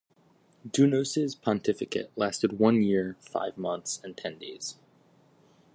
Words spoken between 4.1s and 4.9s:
ten days.